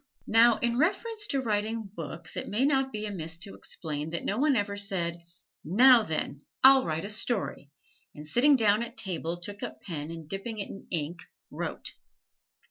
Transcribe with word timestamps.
Now, 0.25 0.57
in 0.57 0.79
reference 0.79 1.27
to 1.27 1.41
writing 1.43 1.83
books 1.93 2.35
it 2.35 2.49
may 2.49 2.65
not 2.65 2.91
be 2.91 3.05
amiss 3.05 3.37
to 3.37 3.53
explain 3.53 4.09
that 4.09 4.25
no 4.25 4.39
one 4.39 4.55
ever 4.55 4.75
said, 4.75 5.21
"Now 5.63 6.01
then, 6.01 6.43
I'll 6.63 6.85
write 6.85 7.05
a 7.05 7.09
story!" 7.11 7.69
and 8.15 8.27
sitting 8.27 8.55
down 8.55 8.81
at 8.81 8.97
table 8.97 9.37
took 9.37 9.61
up 9.61 9.83
pen 9.83 10.09
and 10.09 10.27
dipping 10.27 10.57
it 10.57 10.69
in 10.71 10.87
ink, 10.89 11.19
wrote. 11.51 11.93